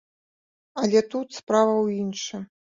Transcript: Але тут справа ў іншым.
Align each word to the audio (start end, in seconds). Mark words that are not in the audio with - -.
Але 0.85 0.99
тут 1.13 1.27
справа 1.41 1.71
ў 1.85 2.03
іншым. 2.03 2.53